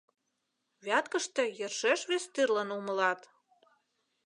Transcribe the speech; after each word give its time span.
Вяткыште 0.85 1.43
йӧршеш 1.57 2.01
вес 2.09 2.23
тӱрлын 2.33 2.69
умылат. 2.77 3.21